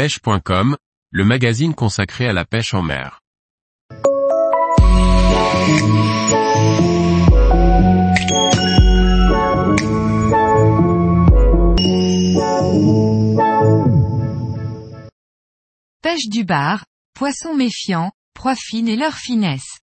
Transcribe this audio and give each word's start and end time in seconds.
pêche.com, 0.00 0.78
le 1.10 1.24
magazine 1.26 1.74
consacré 1.74 2.26
à 2.26 2.32
la 2.32 2.46
pêche 2.46 2.72
en 2.72 2.80
mer. 2.80 3.20
Pêche 16.00 16.28
du 16.30 16.44
bar, 16.44 16.86
poisson 17.14 17.54
méfiant, 17.54 18.10
proie 18.32 18.56
fine 18.56 18.88
et 18.88 18.96
leur 18.96 19.12
finesse. 19.12 19.80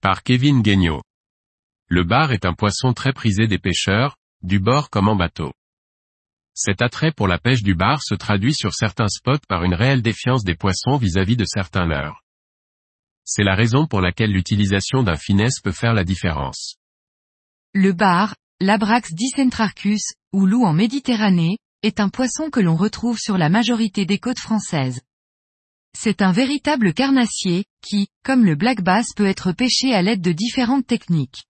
Par 0.00 0.22
Kevin 0.22 0.62
Guignot. 0.62 1.02
Le 1.88 2.04
bar 2.04 2.30
est 2.30 2.46
un 2.46 2.54
poisson 2.54 2.92
très 2.92 3.12
prisé 3.12 3.48
des 3.48 3.58
pêcheurs, 3.58 4.14
du 4.42 4.60
bord 4.60 4.90
comme 4.90 5.08
en 5.08 5.16
bateau. 5.16 5.50
Cet 6.60 6.82
attrait 6.82 7.12
pour 7.12 7.28
la 7.28 7.38
pêche 7.38 7.62
du 7.62 7.76
bar 7.76 8.02
se 8.02 8.16
traduit 8.16 8.52
sur 8.52 8.74
certains 8.74 9.06
spots 9.06 9.46
par 9.46 9.62
une 9.62 9.74
réelle 9.74 10.02
défiance 10.02 10.42
des 10.42 10.56
poissons 10.56 10.96
vis-à-vis 10.96 11.36
de 11.36 11.44
certains 11.44 11.86
leurres. 11.86 12.24
C'est 13.22 13.44
la 13.44 13.54
raison 13.54 13.86
pour 13.86 14.00
laquelle 14.00 14.32
l'utilisation 14.32 15.04
d'un 15.04 15.14
finesse 15.14 15.60
peut 15.62 15.70
faire 15.70 15.94
la 15.94 16.02
différence. 16.02 16.74
Le 17.74 17.92
bar, 17.92 18.34
l'Abrax 18.58 19.14
dicentrarchus, 19.14 20.02
ou 20.32 20.46
loup 20.46 20.64
en 20.64 20.72
Méditerranée, 20.72 21.58
est 21.84 22.00
un 22.00 22.08
poisson 22.08 22.50
que 22.50 22.58
l'on 22.58 22.74
retrouve 22.74 23.20
sur 23.20 23.38
la 23.38 23.50
majorité 23.50 24.04
des 24.04 24.18
côtes 24.18 24.40
françaises. 24.40 25.00
C'est 25.96 26.22
un 26.22 26.32
véritable 26.32 26.92
carnassier, 26.92 27.66
qui, 27.82 28.08
comme 28.24 28.44
le 28.44 28.56
black 28.56 28.82
bass 28.82 29.06
peut 29.14 29.26
être 29.26 29.52
pêché 29.52 29.94
à 29.94 30.02
l'aide 30.02 30.22
de 30.22 30.32
différentes 30.32 30.88
techniques. 30.88 31.44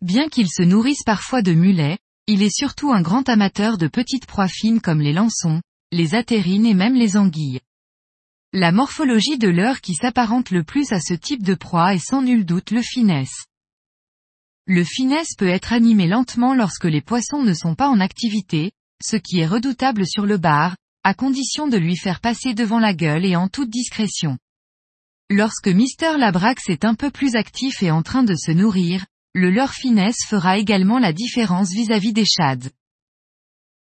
Bien 0.00 0.28
qu'il 0.28 0.48
se 0.48 0.62
nourrisse 0.62 1.02
parfois 1.02 1.42
de 1.42 1.54
mulets, 1.54 1.98
il 2.30 2.44
est 2.44 2.56
surtout 2.56 2.92
un 2.92 3.02
grand 3.02 3.28
amateur 3.28 3.76
de 3.76 3.88
petites 3.88 4.26
proies 4.26 4.46
fines 4.46 4.80
comme 4.80 5.00
les 5.00 5.12
lançons, 5.12 5.60
les 5.90 6.14
atérines 6.14 6.64
et 6.64 6.74
même 6.74 6.94
les 6.94 7.16
anguilles. 7.16 7.58
La 8.52 8.70
morphologie 8.70 9.36
de 9.36 9.48
leurre 9.48 9.80
qui 9.80 9.96
s'apparente 9.96 10.52
le 10.52 10.62
plus 10.62 10.92
à 10.92 11.00
ce 11.00 11.12
type 11.14 11.42
de 11.42 11.54
proie 11.54 11.92
est 11.92 11.98
sans 11.98 12.22
nul 12.22 12.44
doute 12.44 12.70
le 12.70 12.82
finesse. 12.82 13.46
Le 14.66 14.84
finesse 14.84 15.34
peut 15.36 15.48
être 15.48 15.72
animé 15.72 16.06
lentement 16.06 16.54
lorsque 16.54 16.84
les 16.84 17.00
poissons 17.00 17.42
ne 17.42 17.52
sont 17.52 17.74
pas 17.74 17.88
en 17.88 17.98
activité, 17.98 18.70
ce 19.04 19.16
qui 19.16 19.40
est 19.40 19.46
redoutable 19.46 20.06
sur 20.06 20.24
le 20.24 20.38
bar, 20.38 20.76
à 21.02 21.14
condition 21.14 21.66
de 21.66 21.78
lui 21.78 21.96
faire 21.96 22.20
passer 22.20 22.54
devant 22.54 22.78
la 22.78 22.94
gueule 22.94 23.24
et 23.24 23.34
en 23.34 23.48
toute 23.48 23.70
discrétion. 23.70 24.38
Lorsque 25.30 25.66
Mister 25.66 26.16
Labrax 26.16 26.68
est 26.68 26.84
un 26.84 26.94
peu 26.94 27.10
plus 27.10 27.34
actif 27.34 27.82
et 27.82 27.90
en 27.90 28.02
train 28.02 28.22
de 28.22 28.36
se 28.36 28.52
nourrir, 28.52 29.04
le 29.34 29.50
leurre 29.50 29.74
finesse 29.74 30.24
fera 30.26 30.58
également 30.58 30.98
la 30.98 31.12
différence 31.12 31.70
vis-à-vis 31.70 32.12
des 32.12 32.24
shads. 32.24 32.70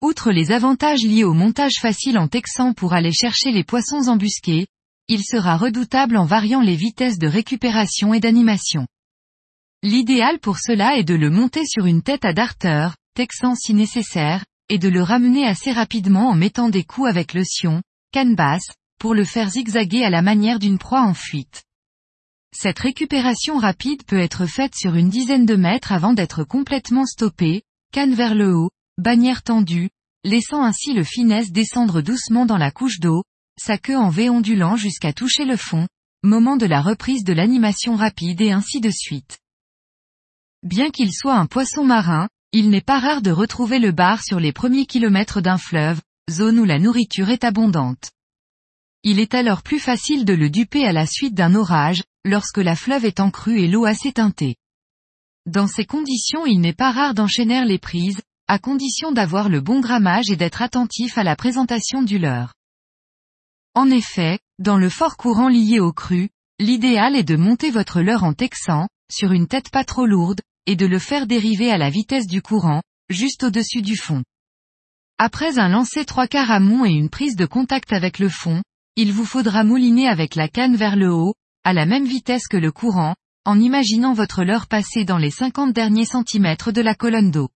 Outre 0.00 0.30
les 0.30 0.50
avantages 0.50 1.02
liés 1.02 1.24
au 1.24 1.34
montage 1.34 1.78
facile 1.80 2.18
en 2.18 2.28
texan 2.28 2.72
pour 2.72 2.94
aller 2.94 3.12
chercher 3.12 3.52
les 3.52 3.64
poissons 3.64 4.08
embusqués, 4.08 4.66
il 5.08 5.22
sera 5.22 5.56
redoutable 5.56 6.16
en 6.16 6.24
variant 6.24 6.62
les 6.62 6.74
vitesses 6.74 7.18
de 7.18 7.26
récupération 7.26 8.14
et 8.14 8.20
d'animation. 8.20 8.86
L'idéal 9.82 10.38
pour 10.38 10.58
cela 10.58 10.96
est 10.96 11.04
de 11.04 11.14
le 11.14 11.30
monter 11.30 11.66
sur 11.66 11.84
une 11.84 12.02
tête 12.02 12.24
à 12.24 12.32
darter, 12.32 12.88
texan 13.14 13.54
si 13.54 13.74
nécessaire, 13.74 14.44
et 14.68 14.78
de 14.78 14.88
le 14.88 15.02
ramener 15.02 15.46
assez 15.46 15.70
rapidement 15.70 16.30
en 16.30 16.34
mettant 16.34 16.70
des 16.70 16.82
coups 16.82 17.08
avec 17.08 17.34
le 17.34 17.44
sion, 17.44 17.82
canne 18.10 18.34
basse, 18.34 18.68
pour 18.98 19.14
le 19.14 19.24
faire 19.24 19.50
zigzaguer 19.50 20.02
à 20.02 20.10
la 20.10 20.22
manière 20.22 20.58
d'une 20.58 20.78
proie 20.78 21.02
en 21.02 21.14
fuite. 21.14 21.65
Cette 22.58 22.78
récupération 22.78 23.58
rapide 23.58 24.02
peut 24.04 24.18
être 24.18 24.46
faite 24.46 24.74
sur 24.74 24.94
une 24.94 25.10
dizaine 25.10 25.44
de 25.44 25.56
mètres 25.56 25.92
avant 25.92 26.14
d'être 26.14 26.42
complètement 26.42 27.04
stoppée, 27.04 27.64
canne 27.92 28.14
vers 28.14 28.34
le 28.34 28.56
haut, 28.56 28.70
bannière 28.96 29.42
tendue, 29.42 29.90
laissant 30.24 30.62
ainsi 30.62 30.94
le 30.94 31.04
finesse 31.04 31.52
descendre 31.52 32.00
doucement 32.00 32.46
dans 32.46 32.56
la 32.56 32.70
couche 32.70 32.98
d'eau, 32.98 33.24
sa 33.60 33.76
queue 33.76 33.98
en 33.98 34.08
V 34.08 34.30
ondulant 34.30 34.74
jusqu'à 34.74 35.12
toucher 35.12 35.44
le 35.44 35.58
fond, 35.58 35.86
moment 36.22 36.56
de 36.56 36.64
la 36.64 36.80
reprise 36.80 37.24
de 37.24 37.34
l'animation 37.34 37.94
rapide 37.94 38.40
et 38.40 38.52
ainsi 38.52 38.80
de 38.80 38.90
suite. 38.90 39.38
Bien 40.62 40.88
qu'il 40.88 41.12
soit 41.12 41.36
un 41.36 41.46
poisson 41.46 41.84
marin, 41.84 42.26
il 42.52 42.70
n'est 42.70 42.80
pas 42.80 42.98
rare 42.98 43.20
de 43.20 43.32
retrouver 43.32 43.78
le 43.78 43.92
bar 43.92 44.24
sur 44.24 44.40
les 44.40 44.54
premiers 44.54 44.86
kilomètres 44.86 45.42
d'un 45.42 45.58
fleuve, 45.58 46.00
zone 46.30 46.58
où 46.58 46.64
la 46.64 46.78
nourriture 46.78 47.28
est 47.28 47.44
abondante. 47.44 48.12
Il 49.02 49.20
est 49.20 49.34
alors 49.34 49.62
plus 49.62 49.78
facile 49.78 50.24
de 50.24 50.32
le 50.32 50.48
duper 50.48 50.86
à 50.86 50.92
la 50.92 51.06
suite 51.06 51.34
d'un 51.34 51.54
orage, 51.54 52.02
lorsque 52.26 52.58
la 52.58 52.76
fleuve 52.76 53.04
est 53.04 53.20
en 53.20 53.30
crue 53.30 53.60
et 53.60 53.68
l'eau 53.68 53.86
assez 53.86 54.12
teintée. 54.12 54.56
Dans 55.46 55.68
ces 55.68 55.84
conditions 55.84 56.44
il 56.44 56.60
n'est 56.60 56.74
pas 56.74 56.90
rare 56.90 57.14
d'enchaîner 57.14 57.64
les 57.64 57.78
prises, 57.78 58.20
à 58.48 58.58
condition 58.58 59.12
d'avoir 59.12 59.48
le 59.48 59.60
bon 59.60 59.80
grammage 59.80 60.30
et 60.30 60.36
d'être 60.36 60.60
attentif 60.60 61.18
à 61.18 61.24
la 61.24 61.36
présentation 61.36 62.02
du 62.02 62.18
leurre. 62.18 62.52
En 63.74 63.90
effet, 63.90 64.38
dans 64.58 64.76
le 64.76 64.88
fort 64.88 65.16
courant 65.16 65.48
lié 65.48 65.80
au 65.80 65.92
cru, 65.92 66.30
l'idéal 66.58 67.14
est 67.14 67.24
de 67.24 67.36
monter 67.36 67.70
votre 67.70 68.00
leurre 68.00 68.24
en 68.24 68.32
texan, 68.32 68.88
sur 69.10 69.32
une 69.32 69.46
tête 69.46 69.70
pas 69.70 69.84
trop 69.84 70.06
lourde, 70.06 70.40
et 70.66 70.76
de 70.76 70.86
le 70.86 70.98
faire 70.98 71.26
dériver 71.26 71.70
à 71.70 71.78
la 71.78 71.90
vitesse 71.90 72.26
du 72.26 72.42
courant, 72.42 72.82
juste 73.08 73.44
au-dessus 73.44 73.82
du 73.82 73.96
fond. 73.96 74.22
Après 75.18 75.58
un 75.58 75.68
lancer 75.68 76.04
trois 76.04 76.26
quarts 76.26 76.50
amont 76.50 76.84
et 76.84 76.90
une 76.90 77.08
prise 77.08 77.36
de 77.36 77.46
contact 77.46 77.92
avec 77.92 78.18
le 78.18 78.28
fond, 78.28 78.62
il 78.96 79.12
vous 79.12 79.24
faudra 79.24 79.62
mouliner 79.62 80.08
avec 80.08 80.34
la 80.34 80.48
canne 80.48 80.76
vers 80.76 80.96
le 80.96 81.12
haut, 81.12 81.34
à 81.66 81.72
la 81.72 81.84
même 81.84 82.06
vitesse 82.06 82.46
que 82.46 82.56
le 82.56 82.70
courant, 82.70 83.16
en 83.44 83.58
imaginant 83.58 84.12
votre 84.12 84.44
leurre 84.44 84.68
passer 84.68 85.04
dans 85.04 85.18
les 85.18 85.32
50 85.32 85.72
derniers 85.72 86.04
centimètres 86.04 86.70
de 86.70 86.80
la 86.80 86.94
colonne 86.94 87.32
d'eau. 87.32 87.48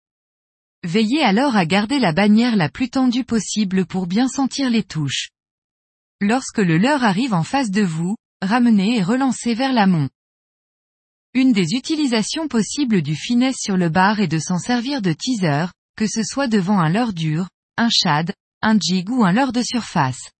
Veillez 0.83 1.21
alors 1.21 1.55
à 1.55 1.67
garder 1.67 1.99
la 1.99 2.11
bannière 2.11 2.55
la 2.55 2.69
plus 2.69 2.89
tendue 2.89 3.23
possible 3.23 3.85
pour 3.85 4.07
bien 4.07 4.27
sentir 4.27 4.71
les 4.71 4.81
touches. 4.81 5.29
Lorsque 6.21 6.57
le 6.57 6.79
leurre 6.79 7.03
arrive 7.03 7.35
en 7.35 7.43
face 7.43 7.69
de 7.69 7.83
vous, 7.83 8.15
ramenez 8.41 8.97
et 8.97 9.03
relancez 9.03 9.53
vers 9.53 9.73
l'amont. 9.73 10.09
Une 11.35 11.53
des 11.53 11.75
utilisations 11.75 12.47
possibles 12.47 13.03
du 13.03 13.15
finesse 13.15 13.57
sur 13.59 13.77
le 13.77 13.89
bar 13.89 14.21
est 14.21 14.27
de 14.27 14.39
s'en 14.39 14.57
servir 14.57 15.03
de 15.03 15.13
teaser, 15.13 15.67
que 15.95 16.07
ce 16.07 16.23
soit 16.23 16.47
devant 16.47 16.79
un 16.79 16.89
leurre 16.89 17.13
dur, 17.13 17.47
un 17.77 17.89
shad, 17.91 18.33
un 18.63 18.79
jig 18.79 19.07
ou 19.11 19.23
un 19.23 19.33
leurre 19.33 19.53
de 19.53 19.61
surface. 19.61 20.31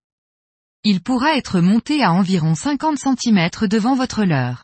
Il 0.86 1.02
pourra 1.02 1.36
être 1.36 1.60
monté 1.60 2.04
à 2.04 2.14
environ 2.14 2.56
50 2.56 2.98
cm 2.98 3.50
devant 3.68 3.96
votre 3.96 4.24
leurre. 4.24 4.64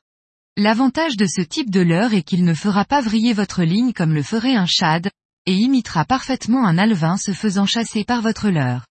L'avantage 0.55 1.17
de 1.17 1.25
ce 1.25 1.41
type 1.41 1.69
de 1.69 1.81
leurre 1.81 2.13
est 2.13 2.23
qu'il 2.23 2.45
ne 2.45 2.53
fera 2.53 2.85
pas 2.85 3.01
vriller 3.01 3.33
votre 3.33 3.63
ligne 3.63 3.91
comme 3.91 4.13
le 4.13 4.23
ferait 4.23 4.55
un 4.55 4.65
shad, 4.65 5.09
et 5.45 5.53
imitera 5.53 6.05
parfaitement 6.05 6.65
un 6.65 6.77
alvin 6.77 7.17
se 7.17 7.33
faisant 7.33 7.65
chasser 7.65 8.05
par 8.05 8.21
votre 8.21 8.49
leurre. 8.49 8.85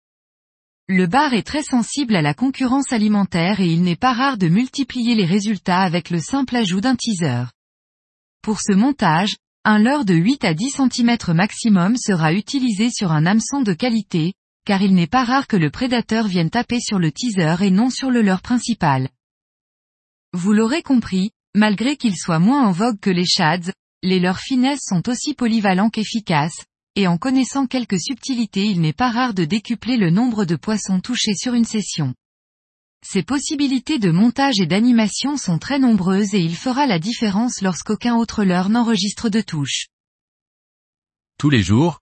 Le 0.88 1.06
bar 1.06 1.32
est 1.32 1.47
très 1.47 1.62
sensible 1.62 2.16
à 2.16 2.22
la 2.22 2.34
concurrence 2.34 2.93
alimentaire 2.93 3.61
et 3.61 3.69
il 3.69 3.82
n'est 3.82 3.94
pas 3.94 4.12
rare 4.12 4.37
de 4.37 4.49
multiplier 4.49 5.15
les 5.15 5.25
résultats 5.25 5.81
avec 5.81 6.11
le 6.11 6.19
simple 6.19 6.56
ajout 6.56 6.81
d'un 6.81 6.97
teaser. 6.97 7.44
Pour 8.43 8.61
ce 8.61 8.72
montage, 8.72 9.37
un 9.65 9.78
leurre 9.78 10.05
de 10.05 10.15
8 10.15 10.44
à 10.44 10.55
10 10.55 10.71
cm 10.71 11.16
maximum 11.34 11.97
sera 11.97 12.32
utilisé 12.32 12.91
sur 12.91 13.12
un 13.12 13.27
hameçon 13.27 13.62
de 13.62 13.72
qualité, 13.75 14.34
car 14.65 14.83
il 14.83 14.95
n'est 14.95 15.06
pas 15.06 15.25
rare 15.25 15.47
que 15.47 15.56
le 15.56 15.71
prédateur 15.71 16.27
vienne 16.27 16.50
taper 16.50 16.81
sur 16.81 16.99
le 16.99 17.11
teaser 17.11 17.56
et 17.61 17.71
non 17.71 17.91
sur 17.91 18.11
le 18.11 18.23
leurre 18.23 18.43
principal. 18.43 19.09
Vous 20.33 20.53
l'aurez 20.53 20.83
compris, 20.83 21.31
malgré 21.55 21.97
qu'ils 21.97 22.17
soient 22.17 22.39
moins 22.39 22.67
en 22.67 22.73
vogue 22.73 23.00
que 23.00 23.11
les 23.11 23.27
shads, 23.27 23.73
les 24.03 24.21
leurres 24.21 24.41
finesses 24.41 24.84
sont 24.84 25.09
aussi 25.09 25.34
polyvalents 25.34 25.91
qu'efficaces, 25.91 26.65
et 26.97 27.06
en 27.06 27.19
connaissant 27.19 27.67
quelques 27.67 28.00
subtilités 28.00 28.67
il 28.67 28.81
n'est 28.81 28.93
pas 28.93 29.11
rare 29.11 29.34
de 29.34 29.45
décupler 29.45 29.97
le 29.97 30.11
nombre 30.11 30.45
de 30.45 30.56
poissons 30.56 31.00
touchés 31.00 31.34
sur 31.34 31.55
une 31.55 31.65
session. 31.65 32.15
Ces 33.05 33.23
possibilités 33.23 33.99
de 33.99 34.11
montage 34.11 34.61
et 34.61 34.67
d'animation 34.67 35.37
sont 35.37 35.59
très 35.59 35.79
nombreuses 35.79 36.34
et 36.34 36.41
il 36.41 36.55
fera 36.55 36.87
la 36.87 37.00
différence 37.00 37.61
lorsqu'aucun 37.61 38.15
autre 38.15 38.44
leurre 38.44 38.69
n'enregistre 38.69 39.29
de 39.29 39.41
touche. 39.41 39.89
Tous 41.39 41.50
les 41.50 41.62
jours, 41.62 42.02